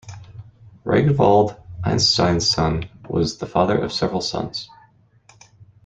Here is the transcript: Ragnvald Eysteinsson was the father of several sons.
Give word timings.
Ragnvald 0.83 1.57
Eysteinsson 1.83 2.89
was 3.07 3.37
the 3.37 3.45
father 3.45 3.77
of 3.77 3.93
several 3.93 4.21
sons. 4.21 4.67